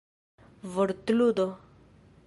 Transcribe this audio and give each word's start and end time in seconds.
vortludo 0.73 1.47